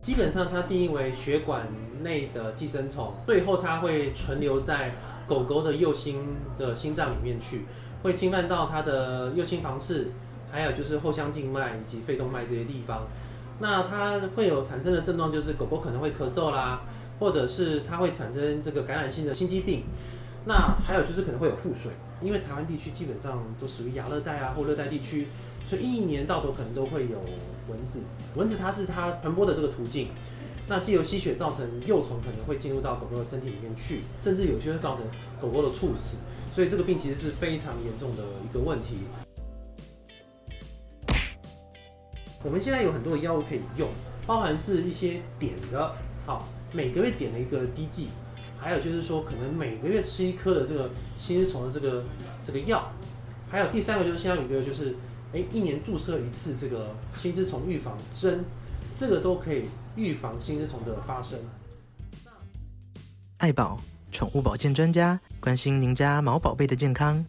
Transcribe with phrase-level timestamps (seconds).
[0.00, 1.68] 基本上它定义为血管
[2.02, 4.94] 内的寄生虫，最后它会存留在
[5.26, 7.66] 狗狗的右心的心脏里面去，
[8.02, 10.08] 会侵犯到它的右心房室，
[10.50, 13.06] 还有就是后腔静脉以及肺动脉这些地方。
[13.58, 16.80] 那它会有产生的症状就是狗狗可能会咳嗽啦，
[17.18, 19.84] 或者是它会产生这个感染性的心肌病。
[20.46, 25.26] 那还有就是可能会有腹水，因为台湾地区基本上都属于亚热带啊或热带地区。
[25.70, 27.16] 所以一年到头可能都会有
[27.68, 28.00] 蚊子，
[28.34, 30.08] 蚊子它是它传播的这个途径，
[30.66, 35.06] 那既由吸血造成幼虫可能会进入到狗狗的身体里面去，甚至有些会造成
[35.40, 36.16] 狗狗的猝死，
[36.52, 38.98] 所以这个病其实是非常严重的一个问题。
[42.42, 43.88] 我们现在有很多的药物可以用，
[44.26, 45.94] 包含是一些点的，
[46.26, 48.08] 好，每个月点的一个滴剂，
[48.58, 52.02] 还有就是说可能每个月吃一颗的这个心丝虫的这个
[52.42, 52.90] 这个药，
[53.48, 54.96] 还有第三个就是现在有一个就是。
[55.32, 58.44] 哎，一年注射一次这个心丝虫预防针，
[58.96, 59.64] 这个都可以
[59.94, 61.38] 预防心丝虫的发生。
[63.38, 67.24] 爱宝宠物保健专家关心您家毛宝贝的健康。